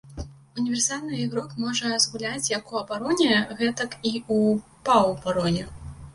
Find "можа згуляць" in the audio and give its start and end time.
1.63-2.49